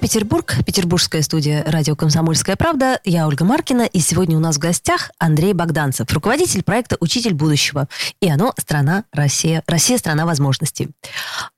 Петербург, 0.00 0.56
петербургская 0.64 1.20
студия 1.20 1.62
радио 1.66 1.94
«Комсомольская 1.94 2.56
правда». 2.56 2.98
Я 3.04 3.28
Ольга 3.28 3.44
Маркина, 3.44 3.82
и 3.82 4.00
сегодня 4.00 4.34
у 4.34 4.40
нас 4.40 4.56
в 4.56 4.58
гостях 4.58 5.10
Андрей 5.18 5.52
Богданцев, 5.52 6.10
руководитель 6.10 6.62
проекта 6.62 6.96
«Учитель 7.00 7.34
будущего». 7.34 7.86
И 8.20 8.30
оно 8.30 8.54
«Страна 8.58 9.04
Россия». 9.12 9.62
Россия– 9.66 9.98
страна 9.98 10.24
возможностей. 10.24 10.88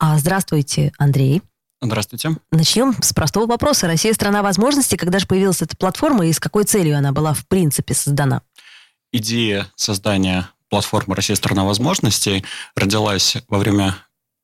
А, 0.00 0.18
здравствуйте, 0.18 0.92
Андрей. 0.98 1.40
Здравствуйте. 1.80 2.30
Начнем 2.50 2.94
с 3.00 3.12
простого 3.12 3.46
вопроса. 3.46 3.86
Россия– 3.86 4.12
страна 4.14 4.42
возможностей. 4.42 4.96
Когда 4.96 5.20
же 5.20 5.26
появилась 5.28 5.62
эта 5.62 5.76
платформа 5.76 6.26
и 6.26 6.32
с 6.32 6.40
какой 6.40 6.64
целью 6.64 6.98
она 6.98 7.12
была 7.12 7.34
в 7.34 7.46
принципе 7.46 7.94
создана? 7.94 8.42
Идея 9.12 9.68
создания 9.76 10.48
платформы 10.68 11.14
«Россия– 11.14 11.36
страна 11.36 11.64
возможностей» 11.64 12.44
родилась 12.74 13.36
во 13.48 13.58
время 13.58 13.94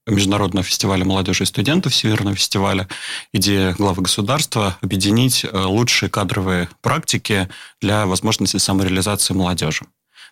Международного 0.09 0.65
фестиваля 0.65 1.05
молодежи 1.05 1.45
и 1.45 1.47
студентов, 1.47 1.95
Северного 1.95 2.35
фестиваля, 2.37 2.89
идея 3.33 3.75
главы 3.75 4.03
государства 4.03 4.77
объединить 4.81 5.45
э, 5.45 5.49
лучшие 5.53 6.09
кадровые 6.09 6.69
практики 6.81 7.49
для 7.81 8.07
возможности 8.07 8.57
самореализации 8.57 9.35
молодежи. 9.35 9.85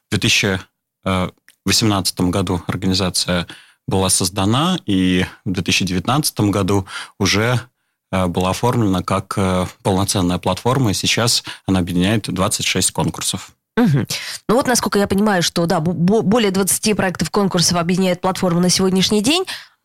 В 0.09 0.19
2018 0.19 2.21
году 2.21 2.63
организация 2.67 3.47
была 3.87 4.09
создана, 4.09 4.79
и 4.87 5.27
в 5.45 5.53
2019 5.53 6.41
году 6.41 6.87
уже 7.19 7.61
э, 8.11 8.27
была 8.27 8.51
оформлена 8.51 9.03
как 9.03 9.35
э, 9.37 9.67
полноценная 9.83 10.39
платформа, 10.39 10.91
и 10.91 10.95
сейчас 10.95 11.45
она 11.67 11.81
объединяет 11.81 12.33
26 12.33 12.91
конкурсов. 12.93 13.56
Угу. 13.77 14.07
Ну 14.49 14.55
вот, 14.55 14.67
насколько 14.67 14.99
я 14.99 15.07
понимаю, 15.07 15.43
что 15.43 15.67
да, 15.67 15.81
более 15.81 16.51
20 16.51 16.97
проектов 16.97 17.31
конкурсов 17.31 17.79
объединяет 17.79 18.21
платформа 18.21 18.61
на 18.61 18.71
сегодняшний 18.71 19.23
день, 19.23 19.45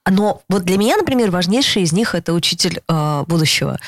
но 0.09 0.41
вот 0.49 0.63
для 0.63 0.77
меня, 0.77 0.97
например, 0.97 1.29
важнейший 1.29 1.83
из 1.83 1.91
них 1.91 2.15
это 2.15 2.33
учитель 2.33 2.81
э, 2.87 3.23
будущего. 3.27 3.79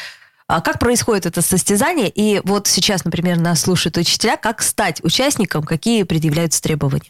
А 0.48 0.62
как 0.62 0.78
происходит 0.78 1.26
это 1.26 1.42
состязание? 1.42 2.10
И 2.10 2.42
вот 2.44 2.68
сейчас, 2.68 3.06
например, 3.06 3.40
нас 3.40 3.62
слушают 3.62 3.98
учителя. 3.98 4.36
Как 4.36 4.62
стать 4.62 5.04
участником? 5.04 5.64
Какие 5.64 6.04
предъявляются 6.04 6.62
требования? 6.62 7.10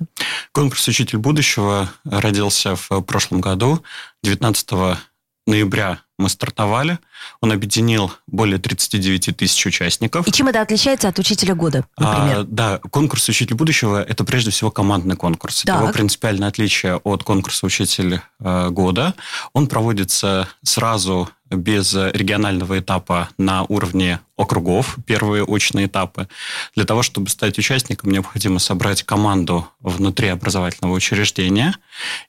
Конкурс 0.51 0.87
«Учитель 0.87 1.17
будущего» 1.17 1.91
родился 2.05 2.75
в 2.75 3.01
прошлом 3.01 3.41
году, 3.41 3.83
19 4.23 4.97
ноября 5.45 5.99
мы 6.17 6.29
стартовали. 6.29 6.99
Он 7.41 7.51
объединил 7.51 8.11
более 8.27 8.59
39 8.59 9.35
тысяч 9.35 9.65
участников. 9.65 10.27
И 10.27 10.31
чем 10.31 10.47
это 10.47 10.61
отличается 10.61 11.07
от 11.07 11.19
учителя 11.19 11.55
года, 11.55 11.85
например? 11.97 12.39
А, 12.39 12.43
да, 12.43 12.79
конкурс 12.89 13.27
«Учитель 13.29 13.55
будущего»– 13.55 14.01
это 14.07 14.23
прежде 14.23 14.51
всего 14.51 14.71
командный 14.71 15.15
конкурс. 15.15 15.63
Так. 15.63 15.81
Его 15.81 15.91
принципиальное 15.91 16.47
отличие 16.47 16.97
от 16.97 17.23
конкурса 17.23 17.65
«Учитель 17.65 18.21
э, 18.39 18.69
года». 18.69 19.15
Он 19.53 19.67
проводится 19.67 20.47
сразу 20.63 21.29
без 21.53 21.93
регионального 21.93 22.79
этапа 22.79 23.29
на 23.37 23.63
уровне 23.63 24.19
округов, 24.35 24.97
первые 25.05 25.43
очные 25.43 25.85
этапы. 25.85 26.27
Для 26.75 26.85
того, 26.85 27.03
чтобы 27.03 27.29
стать 27.29 27.59
участником, 27.59 28.11
необходимо 28.11 28.59
собрать 28.59 29.03
команду 29.03 29.67
внутри 29.79 30.29
образовательного 30.29 30.93
учреждения. 30.93 31.75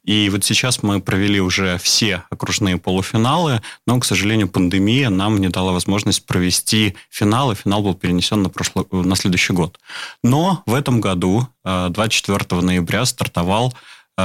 И 0.05 0.28
вот 0.28 0.45
сейчас 0.45 0.83
мы 0.83 1.00
провели 1.00 1.41
уже 1.41 1.78
все 1.78 2.25
окружные 2.30 2.77
полуфиналы, 2.77 3.62
но, 3.86 3.98
к 3.98 4.05
сожалению, 4.05 4.48
пандемия 4.48 5.08
нам 5.08 5.41
не 5.41 5.48
дала 5.48 5.72
возможность 5.72 6.27
провести 6.27 6.95
финал, 7.11 7.52
и 7.52 7.55
финал 7.55 7.83
был 7.83 7.95
перенесен 7.95 8.42
на, 8.42 8.50
прошлый, 8.50 8.86
на 8.91 9.17
следующий 9.17 9.55
год. 9.55 9.79
Но 10.23 10.63
в 10.67 10.74
этом 10.74 11.01
году, 11.01 11.48
24 11.64 12.45
э, 12.51 12.61
ноября, 12.61 13.07
стартовал 13.07 13.73
э, 13.73 13.77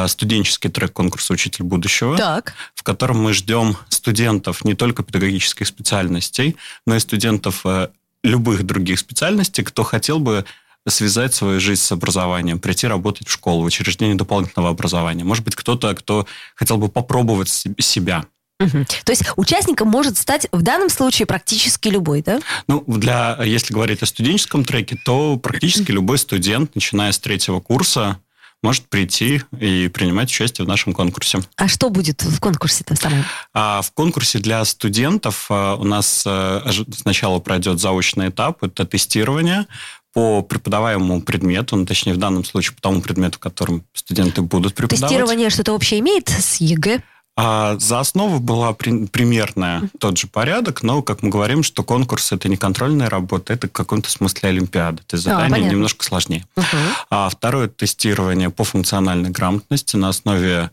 студенческий 0.08 0.70
трек 0.70 0.94
конкурса 0.94 1.34
«Учитель 1.34 1.64
будущего», 1.64 2.16
так. 2.18 2.54
в 2.76 2.84
котором 2.84 3.22
мы 3.22 3.34
ждем 3.34 3.78
студентов 3.90 4.64
не 4.64 4.76
только 4.76 5.04
педагогических 5.04 5.66
специальностей, 5.68 6.58
но 6.86 6.96
и 6.96 7.00
студентов 7.00 7.66
э, 7.66 7.90
любых 8.24 8.64
других 8.64 9.00
специальностей, 9.00 9.64
кто 9.64 9.84
хотел 9.84 10.20
бы 10.20 10.46
связать 10.88 11.34
свою 11.34 11.60
жизнь 11.60 11.82
с 11.82 11.92
образованием, 11.92 12.60
прийти 12.60 12.88
работать 12.88 13.28
в 13.28 13.32
школу, 13.32 13.64
в 13.64 13.66
учреждение 13.66 14.16
дополнительного 14.16 14.72
образования. 14.72 15.24
Может 15.24 15.44
быть, 15.44 15.56
кто-то, 15.56 15.94
кто 15.96 16.26
хотел 16.56 16.78
бы 16.78 16.90
попробовать 16.90 17.50
себя. 17.50 18.26
Угу. 18.60 18.86
То 19.06 19.12
есть 19.12 19.24
участником 19.38 19.88
может 19.88 20.18
стать 20.18 20.48
в 20.52 20.62
данном 20.62 20.90
случае 20.90 21.26
практически 21.26 21.88
любой, 21.88 22.22
да? 22.22 22.40
Ну, 22.68 22.84
для, 22.88 23.42
если 23.44 23.74
говорить 23.74 24.02
о 24.04 24.06
студенческом 24.06 24.66
треке, 24.66 24.98
то 25.04 25.38
практически 25.38 25.92
любой 25.92 26.18
студент, 26.18 26.76
начиная 26.76 27.12
с 27.12 27.20
третьего 27.20 27.62
курса, 27.62 28.18
может 28.62 28.90
прийти 28.90 29.42
и 29.60 29.88
принимать 29.88 30.30
участие 30.30 30.66
в 30.66 30.68
нашем 30.68 30.94
конкурсе. 30.94 31.42
А 31.56 31.68
что 31.68 31.90
будет 31.90 32.24
в 32.24 32.40
конкурсе-то 32.40 32.96
самом? 32.96 33.24
А 33.54 33.82
в 33.82 33.92
конкурсе 33.92 34.40
для 34.40 34.64
студентов 34.66 35.46
а, 35.50 35.76
у 35.76 35.84
нас 35.84 36.24
а, 36.26 36.66
сначала 36.96 37.40
пройдет 37.40 37.80
заочный 37.80 38.30
этап, 38.30 38.64
это 38.64 38.86
тестирование 38.86 39.66
по 40.14 40.42
преподаваемому 40.42 41.22
предмету, 41.22 41.76
ну, 41.76 41.86
точнее, 41.86 42.14
в 42.14 42.18
данном 42.18 42.44
случае 42.44 42.76
по 42.76 42.82
тому 42.82 43.02
предмету, 43.02 43.40
которым 43.40 43.86
студенты 43.94 44.42
будут 44.42 44.74
преподавать. 44.74 45.10
Тестирование 45.10 45.50
что-то 45.50 45.74
общее 45.74 46.00
имеет 46.00 46.30
с 46.30 46.58
ЕГЭ? 46.58 47.02
А 47.36 47.78
за 47.80 48.02
основу 48.02 48.40
была 48.40 48.74
при, 48.74 49.06
примерная 49.08 49.90
тот 50.00 50.18
же 50.18 50.28
порядок, 50.28 50.84
но, 50.84 51.02
как 51.02 51.24
мы 51.24 51.30
говорим, 51.30 51.64
что 51.64 51.84
конкурс 51.84 52.34
это 52.34 52.50
не 52.50 52.58
контрольная 52.58 53.10
работа, 53.10 53.54
это 53.54 53.68
в 53.68 53.72
каком-то 53.72 54.10
смысле 54.10 54.50
олимпиада. 54.50 55.02
Это 55.08 55.16
задание 55.16 55.68
а, 55.68 55.72
немножко 55.72 56.04
сложнее. 56.04 56.46
Угу. 56.58 56.66
А 57.10 57.30
второе 57.30 57.70
тестирование 57.70 58.50
по 58.50 58.66
функциональной 58.66 59.30
грамотности 59.30 59.96
на 59.96 60.10
основе 60.10 60.72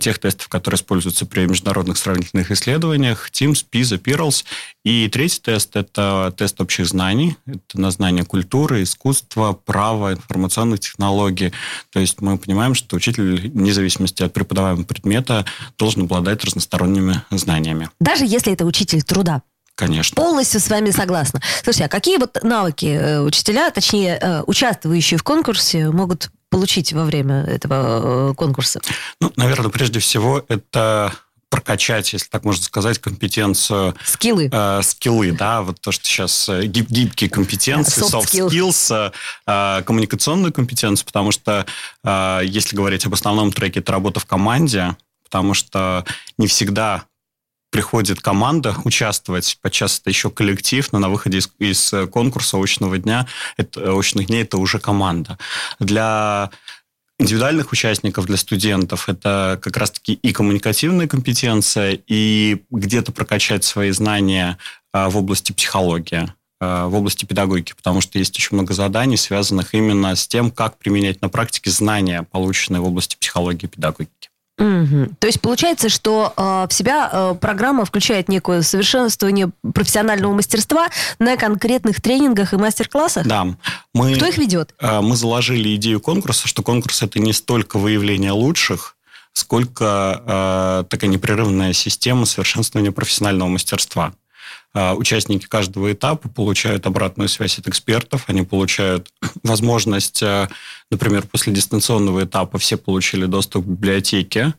тех 0.00 0.18
тестов, 0.18 0.48
которые 0.48 0.76
используются 0.76 1.26
при 1.26 1.46
международных 1.46 1.98
сравнительных 1.98 2.50
исследованиях, 2.50 3.30
TIMSS, 3.30 3.66
PISA, 3.70 3.98
PIRLS. 3.98 4.44
И 4.84 5.08
третий 5.08 5.40
тест– 5.40 5.70
это 5.76 6.32
тест 6.36 6.60
общих 6.60 6.86
знаний. 6.86 7.36
Это 7.46 7.80
на 7.80 7.90
знание 7.90 8.24
культуры, 8.24 8.82
искусства, 8.82 9.52
права, 9.52 10.14
информационных 10.14 10.80
технологий. 10.80 11.52
То 11.90 12.00
есть 12.00 12.20
мы 12.20 12.38
понимаем, 12.38 12.74
что 12.74 12.96
учитель, 12.96 13.50
вне 13.50 13.72
зависимости 13.72 14.22
от 14.22 14.32
преподаваемого 14.32 14.84
предмета, 14.84 15.44
должен 15.78 16.02
обладать 16.02 16.44
разносторонними 16.44 17.22
знаниями. 17.30 17.90
Даже 18.00 18.24
если 18.24 18.52
это 18.52 18.64
учитель 18.64 19.02
труда? 19.02 19.42
Конечно. 19.74 20.14
Полностью 20.14 20.60
с 20.60 20.70
вами 20.70 20.90
согласна. 20.90 21.40
Слушайте, 21.62 21.86
а 21.86 21.88
какие 21.88 22.18
вот 22.18 22.38
навыки 22.44 22.86
э, 22.86 23.20
учителя, 23.20 23.70
точнее, 23.70 24.18
э, 24.20 24.42
участвующие 24.46 25.18
в 25.18 25.24
конкурсе, 25.24 25.90
могут 25.90 26.30
получить 26.54 26.92
во 26.92 27.04
время 27.04 27.44
этого 27.44 28.30
э, 28.30 28.34
конкурса? 28.34 28.80
Ну, 29.20 29.32
наверное, 29.36 29.70
прежде 29.70 29.98
всего 30.00 30.44
это 30.48 31.12
прокачать, 31.54 32.12
если 32.12 32.28
так 32.28 32.44
можно 32.44 32.64
сказать, 32.64 32.98
компетенцию... 32.98 33.94
Скиллы. 34.04 34.48
Э, 34.50 34.80
скиллы, 34.82 35.30
да, 35.30 35.62
вот 35.62 35.80
то, 35.80 35.92
что 35.92 36.04
сейчас 36.04 36.48
э, 36.48 36.66
гиб 36.66 36.90
гибкие 36.90 37.30
компетенции, 37.30 38.02
soft, 38.02 38.26
soft 38.26 38.50
skills, 38.50 39.12
э, 39.46 39.82
коммуникационную 39.84 40.52
компетенцию, 40.52 41.06
потому 41.06 41.30
что, 41.30 41.64
э, 42.02 42.40
если 42.44 42.74
говорить 42.74 43.06
об 43.06 43.14
основном 43.14 43.52
треке, 43.52 43.78
это 43.78 43.92
работа 43.92 44.18
в 44.18 44.26
команде, 44.26 44.96
потому 45.22 45.54
что 45.54 46.04
не 46.38 46.48
всегда 46.48 47.04
приходит 47.74 48.20
команда 48.20 48.76
участвовать, 48.84 49.58
подчас 49.60 49.98
это 49.98 50.08
еще 50.08 50.30
коллектив, 50.30 50.92
но 50.92 51.00
на 51.00 51.08
выходе 51.08 51.38
из, 51.38 51.50
из 51.58 51.92
конкурса 52.12 52.56
очного 52.56 52.98
дня, 52.98 53.26
это, 53.56 53.98
очных 53.98 54.28
дней 54.28 54.42
это 54.42 54.58
уже 54.58 54.78
команда. 54.78 55.38
Для 55.80 56.50
индивидуальных 57.18 57.72
участников, 57.72 58.26
для 58.26 58.36
студентов, 58.36 59.08
это 59.08 59.58
как 59.60 59.76
раз-таки 59.76 60.12
и 60.12 60.32
коммуникативная 60.32 61.08
компетенция, 61.08 61.98
и 62.06 62.62
где-то 62.70 63.10
прокачать 63.10 63.64
свои 63.64 63.90
знания 63.90 64.56
а, 64.92 65.10
в 65.10 65.16
области 65.16 65.50
психологии 65.50 66.32
а, 66.60 66.86
в 66.86 66.94
области 66.94 67.24
педагогики, 67.24 67.72
потому 67.76 68.00
что 68.00 68.20
есть 68.20 68.36
очень 68.36 68.54
много 68.54 68.72
заданий, 68.72 69.16
связанных 69.16 69.74
именно 69.74 70.14
с 70.14 70.28
тем, 70.28 70.52
как 70.52 70.78
применять 70.78 71.20
на 71.22 71.28
практике 71.28 71.70
знания, 71.70 72.22
полученные 72.22 72.80
в 72.80 72.84
области 72.84 73.16
психологии 73.16 73.64
и 73.64 73.68
педагогики. 73.68 74.30
Угу. 74.56 75.16
То 75.18 75.26
есть 75.26 75.40
получается, 75.40 75.88
что 75.88 76.32
э, 76.36 76.66
в 76.68 76.72
себя 76.72 77.10
э, 77.12 77.34
программа 77.40 77.84
включает 77.84 78.28
некое 78.28 78.62
совершенствование 78.62 79.50
профессионального 79.74 80.32
мастерства 80.32 80.88
на 81.18 81.36
конкретных 81.36 82.00
тренингах 82.00 82.52
и 82.52 82.56
мастер-классах? 82.56 83.26
Да. 83.26 83.48
Мы, 83.94 84.14
Кто 84.14 84.26
их 84.26 84.38
ведет? 84.38 84.74
Э, 84.78 85.00
мы 85.00 85.16
заложили 85.16 85.74
идею 85.74 86.00
конкурса, 86.00 86.46
что 86.46 86.62
конкурс 86.62 87.02
это 87.02 87.18
не 87.18 87.32
столько 87.32 87.80
выявление 87.80 88.30
лучших, 88.30 88.96
сколько 89.32 90.22
э, 90.24 90.84
такая 90.88 91.10
непрерывная 91.10 91.72
система 91.72 92.24
совершенствования 92.24 92.92
профессионального 92.92 93.48
мастерства. 93.48 94.12
А, 94.74 94.94
участники 94.94 95.46
каждого 95.46 95.92
этапа 95.92 96.28
получают 96.28 96.86
обратную 96.86 97.28
связь 97.28 97.58
от 97.58 97.68
экспертов, 97.68 98.24
они 98.26 98.42
получают 98.42 99.12
возможность, 99.42 100.22
а, 100.22 100.48
например, 100.90 101.26
после 101.26 101.52
дистанционного 101.52 102.24
этапа 102.24 102.58
все 102.58 102.76
получили 102.76 103.26
доступ 103.26 103.64
к 103.64 103.68
библиотеке, 103.68 104.54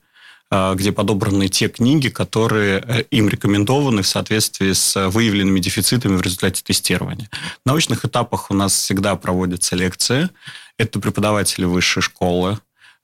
где 0.76 0.92
подобраны 0.92 1.48
те 1.48 1.68
книги, 1.68 2.10
которые 2.10 3.04
им 3.10 3.28
рекомендованы 3.28 4.04
в 4.04 4.08
соответствии 4.08 4.74
с 4.74 5.10
выявленными 5.10 5.60
дефицитами 5.60 6.16
в 6.16 6.22
результате 6.22 6.62
тестирования. 6.64 7.32
В 7.66 7.68
научных 7.68 8.06
этапах 8.06 8.52
у 8.52 8.54
нас 8.54 8.74
всегда 8.76 9.16
проводятся 9.16 9.76
лекции. 9.76 10.30
Это 10.78 11.00
преподаватели 11.00 11.66
высшей 11.66 12.04
школы, 12.04 12.60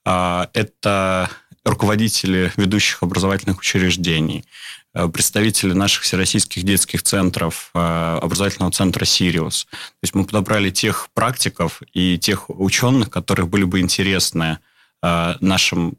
это 0.05 1.31
руководители 1.65 2.53
ведущих 2.57 3.01
образовательных 3.01 3.59
учреждений, 3.59 4.45
Э, 4.45 4.80
представители 4.93 5.73
наших 5.73 6.03
всероссийских 6.03 6.63
детских 6.63 7.03
центров, 7.03 7.71
э, 7.73 8.19
образовательного 8.21 8.71
центра 8.71 9.05
«Сириус». 9.05 9.65
То 9.65 10.03
есть 10.03 10.15
мы 10.15 10.25
подобрали 10.25 10.69
тех 10.69 11.07
практиков 11.13 11.81
и 11.93 12.17
тех 12.17 12.49
ученых, 12.49 13.09
которые 13.09 13.45
были 13.45 13.63
бы 13.63 13.79
интересны 13.79 14.59
э, 15.01 15.35
нашим 15.39 15.97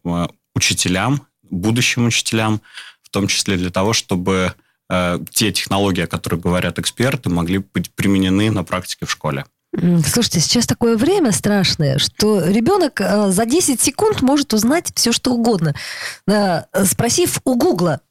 учителям, 0.55 1.27
будущим 1.43 2.07
учителям, 2.07 2.61
в 3.03 3.09
том 3.09 3.27
числе 3.27 3.57
для 3.57 3.71
того, 3.71 3.93
чтобы 3.93 4.55
те 5.31 5.53
технологии, 5.53 6.03
о 6.03 6.07
которых 6.07 6.41
говорят 6.41 6.79
эксперты, 6.79 7.31
могли 7.31 7.59
быть 7.59 7.91
применены 7.93 8.51
на 8.51 8.63
практике 8.63 9.07
в 9.07 9.11
школе. 9.11 9.47
Слушайте, 9.75 10.41
сейчас 10.41 10.67
такое 10.67 10.99
время 10.99 11.33
страшное, 11.33 11.99
что 11.99 12.45
ребенок 12.45 13.01
за 13.01 13.47
10 13.47 13.81
секунд 13.81 14.21
может 14.21 14.53
узнать 14.53 14.93
все, 14.95 15.13
что 15.13 15.33
угодно. 15.33 15.75
Спросив 16.85 17.41
у 17.45 17.55
Гугла, 17.55 18.03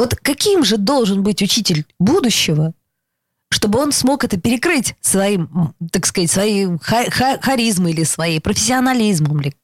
вот 0.00 0.14
каким 0.14 0.64
же 0.64 0.78
должен 0.78 1.22
быть 1.22 1.42
учитель 1.42 1.84
будущего, 1.98 2.72
чтобы 3.50 3.78
он 3.78 3.92
смог 3.92 4.24
это 4.24 4.40
перекрыть 4.40 4.94
своим, 5.02 5.74
так 5.92 6.06
сказать, 6.06 6.30
своей 6.30 6.68
харизмой 6.80 7.92
или 7.92 8.04
своей 8.04 8.40
профессионализмом? 8.40 9.40
Ли? 9.40 9.54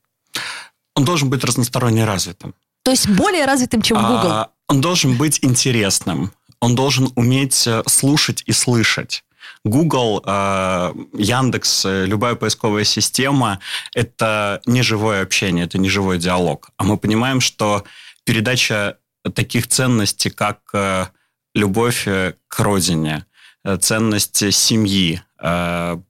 Он 0.95 1.07
должен 1.07 1.31
быть 1.31 1.43
разносторонне 1.43 2.05
развитым. 2.05 2.55
То 2.83 2.91
есть 2.91 3.09
более 3.09 3.47
развитым, 3.47 3.81
чем 3.81 3.97
Google? 3.97 4.31
А, 4.31 4.51
он 4.69 4.83
должен 4.83 5.17
быть 5.17 5.39
интересным. 5.43 6.33
Он 6.61 6.75
должен 6.75 7.11
уметь 7.17 7.67
э, 7.67 7.83
слушать 7.87 8.43
и 8.45 8.53
слышать. 8.53 9.25
Google, 9.65 10.23
э, 10.25 10.93
Яндекс, 11.15 11.87
э, 11.87 12.05
любая 12.05 12.35
поисковая 12.35 12.85
система– 12.85 13.61
это 13.95 14.61
не 14.67 14.83
живое 14.83 15.23
общение, 15.23 15.65
это 15.65 15.79
не 15.79 15.89
живой 15.89 16.19
диалог. 16.19 16.71
А 16.77 16.85
мы 16.85 16.99
понимаем, 16.99 17.41
что 17.41 17.85
передача 18.25 18.99
таких 19.35 19.67
ценностей, 19.67 20.31
как 20.31 20.61
э, 20.73 21.07
любовь 21.55 22.07
э, 22.07 22.35
к 22.49 22.61
родине, 22.61 23.27
э, 23.65 23.77
ценность 23.77 24.53
семьи, 24.53 25.23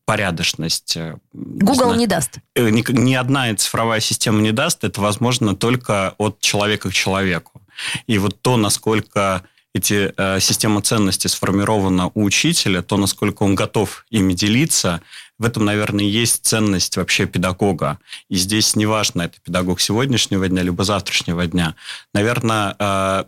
порядочность. 0.05 0.97
Google 1.33 1.95
не, 1.95 1.99
не 1.99 2.07
даст. 2.07 2.39
Ни, 2.55 2.93
ни 2.93 3.15
одна 3.15 3.53
цифровая 3.57 3.99
система 3.99 4.41
не 4.41 4.53
даст. 4.53 4.85
Это 4.85 5.01
возможно 5.01 5.57
только 5.57 6.15
от 6.19 6.39
человека 6.39 6.91
к 6.91 6.93
человеку. 6.93 7.61
И 8.07 8.19
вот 8.19 8.41
то, 8.41 8.57
насколько 8.57 9.43
эти 9.77 10.13
э, 10.17 10.41
система 10.41 10.81
ценностей 10.81 11.29
сформирована 11.29 12.11
у 12.15 12.25
учителя, 12.25 12.83
то, 12.83 12.97
насколько 12.97 13.43
он 13.43 13.55
готов 13.55 14.07
ими 14.11 14.33
делиться, 14.33 15.03
в 15.39 15.45
этом, 15.45 15.65
наверное, 15.65 16.05
есть 16.05 16.45
ценность 16.47 16.97
вообще 16.97 17.27
педагога. 17.27 17.99
И 18.29 18.37
здесь 18.37 18.75
неважно, 18.75 19.23
это 19.23 19.37
педагог 19.45 19.81
сегодняшнего 19.81 20.49
дня, 20.49 20.63
либо 20.63 20.85
завтрашнего 20.85 21.47
дня. 21.47 21.75
Наверное, 22.15 22.75
э, 22.79 23.25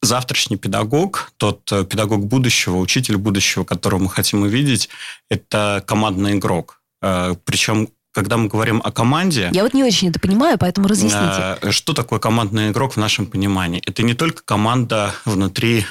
завтрашний 0.00 0.56
педагог, 0.56 1.32
тот 1.36 1.70
э, 1.70 1.84
педагог 1.84 2.24
будущего, 2.24 2.76
учитель 2.76 3.18
будущего, 3.18 3.64
которого 3.64 4.04
мы 4.04 4.08
хотим 4.08 4.42
увидеть, 4.42 4.88
это 5.28 5.84
командный 5.86 6.32
игрок. 6.32 6.80
Э, 7.02 7.34
Причем 7.44 7.88
когда 8.14 8.36
мы 8.36 8.48
говорим 8.48 8.82
о 8.84 8.92
команде... 8.92 9.48
Я 9.54 9.62
вот 9.62 9.72
не 9.72 9.82
очень 9.82 10.10
это 10.10 10.20
понимаю, 10.20 10.58
поэтому 10.58 10.86
разъясните. 10.86 11.56
Что 11.70 11.94
такое 11.94 12.18
командный 12.18 12.68
игрок 12.68 12.92
в 12.92 12.96
нашем 12.98 13.24
понимании? 13.24 13.82
Это 13.86 14.02
не 14.02 14.12
только 14.12 14.42
команда 14.42 15.14
внутри 15.24 15.86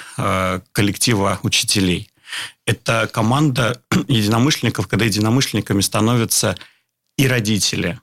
коллектива 0.71 1.39
учителей 1.41 2.10
это 2.65 3.09
команда 3.11 3.81
единомышленников, 4.07 4.87
когда 4.87 5.05
единомышленниками 5.05 5.81
становятся 5.81 6.55
и 7.17 7.27
родители, 7.27 7.99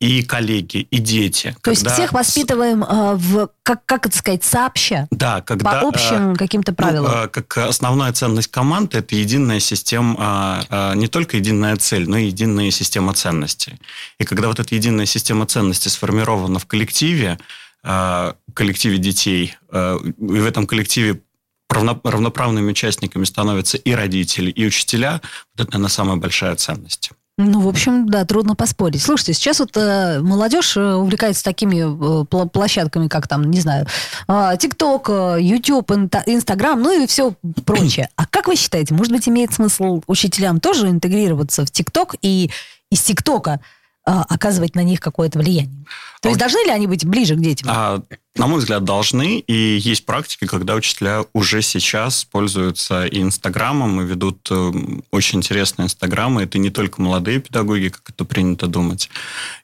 и 0.00 0.22
коллеги, 0.22 0.78
и 0.78 0.98
дети. 0.98 1.48
То 1.62 1.70
когда... 1.70 1.70
есть 1.70 1.92
всех 1.92 2.12
воспитываем 2.12 2.84
э, 2.84 3.14
в, 3.16 3.50
как, 3.64 3.84
как 3.84 4.06
это 4.06 4.16
сказать, 4.16 4.44
сообща? 4.44 5.08
Да, 5.10 5.40
когда... 5.40 5.80
По 5.80 5.88
общим 5.88 6.32
э, 6.32 6.36
каким-то 6.36 6.72
правилам? 6.72 7.10
Ну, 7.10 7.24
э, 7.24 7.28
как 7.28 7.58
основная 7.58 8.12
ценность 8.12 8.50
команды– 8.50 8.98
это 8.98 9.16
единая 9.16 9.58
система, 9.58 10.64
э, 10.70 10.92
э, 10.92 10.96
не 10.96 11.08
только 11.08 11.38
единая 11.38 11.76
цель, 11.76 12.08
но 12.08 12.16
и 12.16 12.26
единая 12.26 12.70
система 12.70 13.12
ценностей. 13.12 13.74
И 14.18 14.24
когда 14.24 14.46
вот 14.46 14.60
эта 14.60 14.72
единая 14.74 15.06
система 15.06 15.46
ценностей 15.46 15.88
сформирована 15.88 16.58
в 16.58 16.66
коллективе, 16.66 17.38
коллективе 17.82 18.98
детей, 18.98 19.54
и 19.72 19.76
в 20.16 20.46
этом 20.46 20.66
коллективе 20.66 21.22
равноправными 21.68 22.70
участниками 22.70 23.24
становятся 23.24 23.76
и 23.76 23.92
родители, 23.92 24.50
и 24.50 24.66
учителя, 24.66 25.20
вот 25.54 25.66
это, 25.66 25.72
наверное, 25.72 25.90
самая 25.90 26.16
большая 26.16 26.56
ценность. 26.56 27.10
Ну, 27.40 27.60
в 27.60 27.68
общем, 27.68 28.08
да, 28.08 28.24
трудно 28.24 28.56
поспорить. 28.56 29.00
Слушайте, 29.00 29.32
сейчас 29.34 29.60
вот 29.60 29.76
э, 29.76 30.18
молодежь 30.20 30.76
э, 30.76 30.94
увлекается 30.94 31.44
такими 31.44 31.84
э, 31.86 32.48
площадками, 32.48 33.06
как 33.06 33.28
там, 33.28 33.48
не 33.48 33.60
знаю, 33.60 33.86
э, 34.26 34.50
ТикТок, 34.58 35.08
э, 35.08 35.36
YouTube, 35.40 35.92
Инстаграм, 36.26 36.82
ну 36.82 37.00
и 37.00 37.06
все 37.06 37.34
прочее. 37.64 38.08
А 38.16 38.26
как 38.26 38.48
вы 38.48 38.56
считаете, 38.56 38.92
может 38.92 39.12
быть, 39.12 39.28
имеет 39.28 39.52
смысл 39.52 40.02
учителям 40.08 40.58
тоже 40.58 40.88
интегрироваться 40.88 41.64
в 41.64 41.70
ТикТок 41.70 42.16
и 42.22 42.50
из 42.90 43.02
ТикТока 43.02 43.60
а, 44.08 44.24
оказывать 44.26 44.74
на 44.74 44.82
них 44.82 45.00
какое-то 45.00 45.38
влияние. 45.38 45.84
То 46.22 46.30
есть 46.30 46.40
должны 46.40 46.64
ли 46.64 46.70
они 46.70 46.86
быть 46.86 47.04
ближе 47.04 47.36
к 47.36 47.40
детям? 47.40 47.68
А, 47.70 48.02
на 48.38 48.46
мой 48.46 48.60
взгляд, 48.60 48.84
должны. 48.84 49.40
И 49.40 49.78
есть 49.78 50.06
практики, 50.06 50.46
когда 50.46 50.76
учителя 50.76 51.24
уже 51.32 51.60
сейчас 51.60 52.24
пользуются 52.24 53.04
и 53.04 53.20
Инстаграмом, 53.20 54.00
и 54.00 54.06
ведут 54.06 54.48
э, 54.50 54.72
очень 55.10 55.40
интересные 55.40 55.86
Инстаграмы. 55.86 56.44
Это 56.44 56.58
не 56.58 56.70
только 56.70 57.02
молодые 57.02 57.40
педагоги, 57.40 57.88
как 57.88 58.08
это 58.08 58.24
принято 58.24 58.68
думать. 58.68 59.10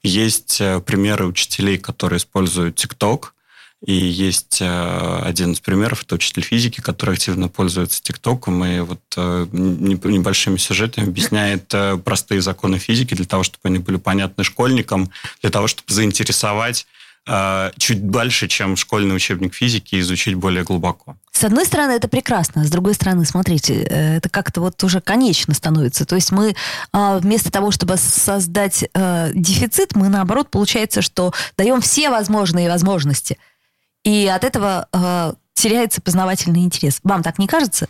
Есть 0.03 0.61
э, 0.61 0.81
примеры 0.81 1.26
учителей, 1.26 1.79
которые 1.79 2.19
используют 2.19 2.75
ТикТок, 2.75 3.35
и 3.87 3.93
есть 3.93 4.59
э, 4.61 5.20
один 5.23 5.53
из 5.53 5.61
примеров, 5.61 6.03
это 6.03 6.17
учитель 6.17 6.43
физики, 6.43 6.81
который 6.81 7.15
активно 7.15 7.49
пользуется 7.49 8.03
ТикТоком 8.03 8.65
и 8.65 8.81
вот 8.81 9.03
э, 9.17 9.47
небольшими 9.53 10.56
сюжетами 10.56 11.06
объясняет 11.06 11.73
простые 12.03 12.41
законы 12.41 12.79
физики 12.79 13.15
для 13.15 13.27
того, 13.27 13.44
чтобы 13.44 13.61
они 13.65 13.79
были 13.79 13.99
понятны 13.99 14.43
школьникам, 14.43 15.11
для 15.43 15.50
того, 15.50 15.69
чтобы 15.69 15.93
заинтересовать 15.93 16.87
чуть 17.79 18.11
дальше, 18.11 18.49
чем 18.49 18.76
школьный 18.76 19.17
учебник 19.17 19.55
физики, 19.55 19.99
изучить 20.00 20.35
более 20.35 20.62
глубоко. 20.62 21.17
С 21.32 21.43
одной 21.43 21.65
стороны, 21.65 21.93
это 21.93 22.06
прекрасно. 22.06 22.65
С 22.65 22.70
другой 22.70 22.93
стороны, 22.93 23.25
смотрите, 23.25 23.82
это 23.82 24.29
как-то 24.29 24.60
вот 24.60 24.84
уже 24.84 25.01
конечно 25.01 25.55
становится. 25.55 26.05
То 26.05 26.17
есть 26.17 26.32
мы 26.32 26.55
вместо 26.93 27.51
того, 27.51 27.70
чтобы 27.70 27.96
создать 27.96 28.84
дефицит, 29.34 29.96
мы 29.96 30.10
наоборот, 30.10 30.51
получается, 30.51 31.01
что 31.01 31.32
даем 31.56 31.81
все 31.81 32.10
возможные 32.10 32.69
возможности– 32.69 33.39
и 34.05 34.27
от 34.27 34.44
этого 34.44 34.87
э, 34.93 35.32
теряется 35.55 36.01
познавательный 36.01 36.60
интерес. 36.60 37.01
Вам 37.03 37.22
так 37.22 37.39
не 37.39 37.46
кажется? 37.46 37.89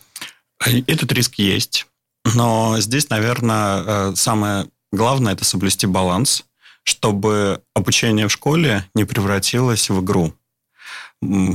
Этот 0.61 1.12
риск 1.12 1.35
есть. 1.35 1.87
Но 2.35 2.80
здесь, 2.80 3.11
наверное, 3.11 3.82
э, 3.85 4.12
самое 4.14 4.66
главное– 4.92 5.32
это 5.35 5.44
соблюсти 5.44 5.87
баланс, 5.87 6.44
чтобы 6.85 7.62
обучение 7.75 8.29
в 8.29 8.33
школе 8.33 8.85
не 8.95 9.05
превратилось 9.05 9.91
в 9.91 10.00
игру 10.03 10.35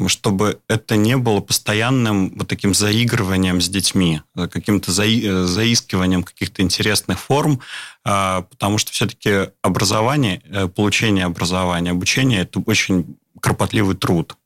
чтобы 0.08 0.60
это 0.68 0.96
не 0.96 1.18
было 1.18 1.42
постоянным 1.42 2.32
вот 2.36 2.48
таким 2.48 2.74
заигрыванием 2.74 3.62
с 3.62 3.70
детьми, 3.70 4.22
э, 4.36 4.48
каким-то 4.48 4.92
заи 4.92 5.24
э, 5.24 5.44
заискиванием 5.46 6.24
каких-то 6.24 6.62
интересных 6.62 7.20
форм, 7.20 7.60
а, 8.04 8.42
потому 8.44 8.78
что 8.78 8.92
все-таки 8.92 9.52
образование, 9.62 10.42
получение 10.76 11.26
образования, 11.26 11.92
обучение– 11.92 12.42
это 12.42 12.60
очень 12.60 13.18
кропотливый 13.40 13.96
труд. 13.96 14.38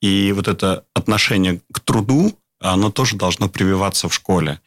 И 0.00 0.32
вот 0.32 0.48
это 0.48 0.84
отношение 0.94 1.60
к 1.72 1.80
труду, 1.80 2.38
оно 2.60 2.90
тоже 2.90 3.16
должно 3.16 3.48
прививаться 3.48 4.08
в 4.08 4.14
школе. 4.14 4.60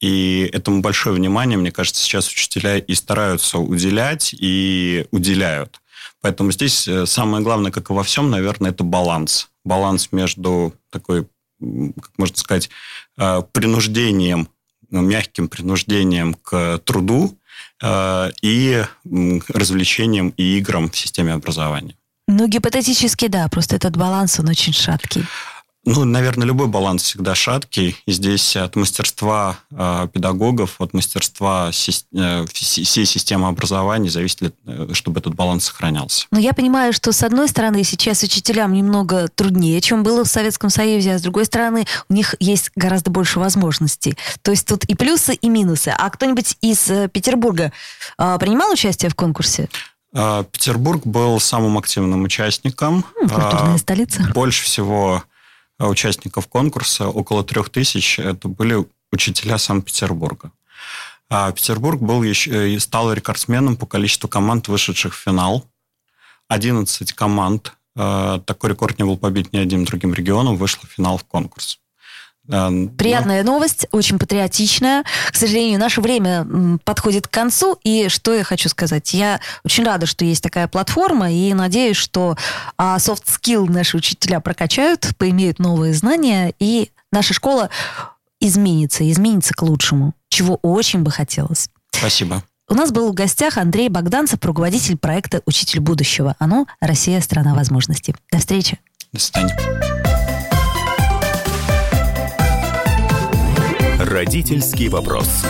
И 0.00 0.48
этому 0.52 0.80
большое 0.80 1.14
внимание, 1.14 1.58
мне 1.58 1.72
кажется, 1.72 2.02
сейчас 2.02 2.28
учителя 2.28 2.78
и 2.78 2.94
стараются 2.94 3.58
уделять, 3.58 4.32
и 4.32 5.06
уделяют. 5.10 5.80
Поэтому 6.20 6.52
здесь 6.52 6.86
э, 6.88 7.06
самое 7.06 7.42
главное, 7.42 7.70
как 7.70 7.90
и 7.90 7.92
во 7.92 8.02
всем, 8.02 8.30
наверное, 8.30 8.70
это 8.70 8.84
баланс. 8.84 9.50
Баланс 9.64 10.08
между 10.12 10.74
такой, 10.90 11.26
как 11.60 12.12
можно 12.16 12.36
сказать, 12.36 12.70
э, 13.16 13.42
принуждением, 13.52 14.48
ну, 14.90 15.00
мягким 15.00 15.48
принуждением 15.48 16.34
к 16.34 16.78
труду 16.78 17.38
э, 17.82 18.30
и 18.42 18.84
развлечением 19.48 20.30
и 20.36 20.58
играм 20.58 20.90
в 20.90 20.96
системе 20.96 21.34
образования. 21.34 21.94
Ну, 22.26 22.46
гипотетически, 22.46 23.28
да, 23.28 23.48
просто 23.48 23.76
этот 23.76 23.96
баланс, 23.96 24.38
он 24.38 24.48
очень 24.48 24.74
шаткий. 24.74 25.24
Ну, 25.88 26.04
наверное, 26.04 26.46
любой 26.46 26.66
баланс 26.66 27.02
всегда 27.02 27.34
шаткий. 27.34 27.96
И 28.04 28.12
здесь 28.12 28.56
от 28.56 28.76
мастерства 28.76 29.56
э, 29.70 30.08
педагогов, 30.12 30.76
от 30.80 30.92
мастерства 30.92 31.72
си, 31.72 31.92
э, 32.14 32.44
всей 32.52 33.06
системы 33.06 33.48
образования 33.48 34.10
зависит, 34.10 34.54
э, 34.66 34.88
чтобы 34.92 35.20
этот 35.20 35.34
баланс 35.34 35.64
сохранялся. 35.64 36.26
Но 36.30 36.38
я 36.38 36.52
понимаю, 36.52 36.92
что 36.92 37.12
с 37.12 37.22
одной 37.22 37.48
стороны 37.48 37.84
сейчас 37.84 38.22
учителям 38.22 38.74
немного 38.74 39.28
труднее, 39.34 39.80
чем 39.80 40.02
было 40.02 40.24
в 40.24 40.28
Советском 40.28 40.68
Союзе, 40.68 41.14
а 41.14 41.18
с 41.18 41.22
другой 41.22 41.46
стороны 41.46 41.86
у 42.10 42.12
них 42.12 42.34
есть 42.38 42.70
гораздо 42.76 43.10
больше 43.10 43.38
возможностей. 43.38 44.18
То 44.42 44.50
есть 44.50 44.66
тут 44.66 44.84
и 44.84 44.94
плюсы, 44.94 45.32
и 45.32 45.48
минусы. 45.48 45.88
А 45.96 46.10
кто-нибудь 46.10 46.58
из 46.60 46.90
э, 46.90 47.08
Петербурга 47.08 47.72
э, 48.18 48.36
принимал 48.38 48.72
участие 48.72 49.10
в 49.10 49.14
конкурсе? 49.14 49.70
Э, 50.12 50.44
Петербург 50.52 51.06
был 51.06 51.40
самым 51.40 51.78
активным 51.78 52.24
участником. 52.24 53.06
Культурная 53.18 53.76
э, 53.76 53.78
столица. 53.78 54.30
Больше 54.34 54.64
всего 54.64 55.22
участников 55.78 56.48
конкурса, 56.48 57.08
около 57.08 57.44
трех 57.44 57.70
тысяч, 57.70 58.18
это 58.18 58.48
были 58.48 58.86
учителя 59.12 59.58
Санкт-Петербурга. 59.58 60.52
А 61.30 61.52
Петербург 61.52 62.00
был 62.00 62.22
еще, 62.22 62.72
и 62.72 62.78
стал 62.78 63.12
рекордсменом 63.12 63.76
по 63.76 63.86
количеству 63.86 64.28
команд, 64.28 64.68
вышедших 64.68 65.14
в 65.14 65.18
финал. 65.18 65.66
11 66.48 67.12
команд, 67.12 67.74
э, 67.96 68.40
такой 68.46 68.70
рекорд 68.70 68.98
не 68.98 69.04
был 69.04 69.18
побит 69.18 69.52
ни 69.52 69.58
одним 69.58 69.84
другим 69.84 70.14
регионом, 70.14 70.56
вышло 70.56 70.86
в 70.86 70.90
финал 70.90 71.18
в 71.18 71.24
конкурс. 71.24 71.78
Приятная 72.48 73.44
ну. 73.44 73.52
новость, 73.52 73.86
очень 73.92 74.18
патриотичная. 74.18 75.04
К 75.30 75.36
сожалению, 75.36 75.78
наше 75.78 76.00
время 76.00 76.78
подходит 76.84 77.28
к 77.28 77.30
концу. 77.30 77.78
И 77.84 78.08
что 78.08 78.34
я 78.34 78.42
хочу 78.42 78.68
сказать? 78.68 79.12
Я 79.12 79.40
очень 79.64 79.84
рада, 79.84 80.06
что 80.06 80.24
есть 80.24 80.42
такая 80.42 80.66
платформа, 80.66 81.30
и 81.30 81.52
надеюсь, 81.52 81.96
что 81.96 82.36
а, 82.78 82.96
soft 82.96 83.24
skill 83.26 83.70
наши 83.70 83.96
учителя 83.98 84.40
прокачают, 84.40 85.10
поимеют 85.18 85.58
новые 85.58 85.92
знания, 85.92 86.54
и 86.58 86.90
наша 87.12 87.34
школа 87.34 87.68
изменится, 88.40 89.08
изменится 89.10 89.52
к 89.52 89.62
лучшему, 89.62 90.14
чего 90.30 90.58
очень 90.62 91.00
бы 91.00 91.10
хотелось. 91.10 91.68
Спасибо. 91.90 92.42
У 92.70 92.74
нас 92.74 92.92
был 92.92 93.10
в 93.10 93.14
гостях 93.14 93.56
Андрей 93.56 93.88
Богданцев, 93.88 94.38
руководитель 94.42 94.96
проекта 94.96 95.42
«Учитель 95.46 95.80
будущего». 95.80 96.36
Оно 96.38 96.66
«Россия– 96.80 97.20
страна 97.22 97.54
возможностей». 97.54 98.14
До 98.30 98.38
встречи. 98.38 98.78
До 99.12 99.20
свидания. 99.20 99.87
Родительский 103.98 104.88
вопрос. 104.88 105.44